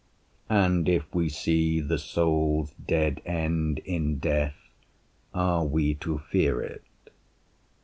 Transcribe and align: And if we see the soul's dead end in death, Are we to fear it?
And 0.49 0.89
if 0.89 1.13
we 1.13 1.29
see 1.29 1.79
the 1.79 1.99
soul's 1.99 2.73
dead 2.73 3.21
end 3.23 3.77
in 3.85 4.17
death, 4.17 4.57
Are 5.31 5.63
we 5.63 5.93
to 5.93 6.17
fear 6.31 6.59
it? 6.59 6.83